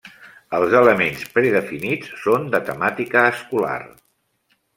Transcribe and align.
Els 0.59 0.71
elements 0.77 1.25
predefinits 1.35 2.15
són 2.23 2.49
de 2.57 2.63
temàtica 2.71 3.27
escolar. 3.35 3.79